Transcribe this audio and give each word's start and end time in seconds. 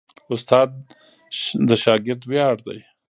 استاد 0.33 0.69
د 1.67 1.69
شاګرد 1.83 2.21
ویاړ 2.29 2.55
دی. 2.65 2.79